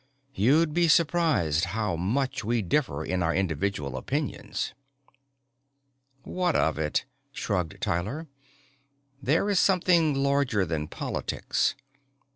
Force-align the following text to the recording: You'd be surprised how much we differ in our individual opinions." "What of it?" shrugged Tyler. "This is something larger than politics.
You'd 0.33 0.73
be 0.73 0.87
surprised 0.87 1.65
how 1.77 1.95
much 1.95 2.43
we 2.43 2.63
differ 2.63 3.05
in 3.05 3.21
our 3.21 3.35
individual 3.35 3.95
opinions." 3.95 4.73
"What 6.23 6.55
of 6.55 6.79
it?" 6.79 7.05
shrugged 7.31 7.79
Tyler. 7.81 8.27
"This 9.21 9.43
is 9.51 9.59
something 9.59 10.15
larger 10.15 10.65
than 10.65 10.87
politics. 10.87 11.75